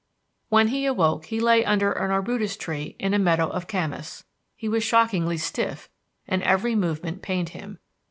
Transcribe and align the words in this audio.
When 0.49 0.69
he 0.69 0.87
awoke 0.87 1.25
he 1.27 1.39
lay 1.39 1.63
under 1.63 1.91
an 1.91 2.09
arbutus 2.09 2.57
tree 2.57 2.95
in 2.97 3.13
a 3.13 3.19
meadow 3.19 3.47
of 3.49 3.67
camas. 3.67 4.23
He 4.55 4.67
was 4.67 4.83
shockingly 4.83 5.37
stiff 5.37 5.91
and 6.27 6.41
every 6.41 6.73
movement 6.73 7.21
pained 7.21 7.49
him. 7.49 7.77